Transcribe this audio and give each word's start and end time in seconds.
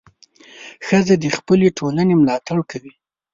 ښځه 0.85 1.15
د 1.19 1.25
خپلې 1.37 1.67
ټولنې 1.77 2.13
ملاتړ 2.21 2.57
کوي. 2.71 2.91